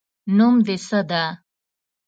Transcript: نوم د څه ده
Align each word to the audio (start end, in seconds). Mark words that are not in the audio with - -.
نوم 0.37 0.55
د 0.65 0.67
څه 0.87 0.99
ده 1.09 1.23